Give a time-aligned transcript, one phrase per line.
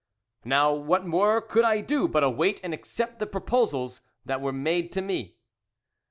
[0.43, 4.91] "Now, what more could I do but await and accept the proposals that were made
[4.93, 5.37] to me?"